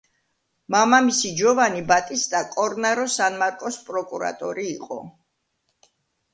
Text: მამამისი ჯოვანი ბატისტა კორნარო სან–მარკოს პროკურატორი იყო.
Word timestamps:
მამამისი 0.75 1.31
ჯოვანი 1.41 1.83
ბატისტა 1.91 2.41
კორნარო 2.57 3.07
სან–მარკოს 3.19 3.81
პროკურატორი 3.93 4.69
იყო. 4.75 5.01